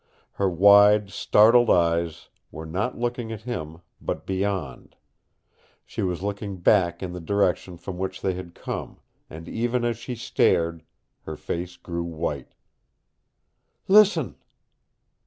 [0.31, 4.95] Her wide, startled eyes were not looking at him, but beyond.
[5.85, 10.01] She was looking back in the direction from which they had come, and even as
[10.05, 10.81] he stared
[11.25, 12.55] her face grew white.
[13.87, 14.37] "LISTEN!"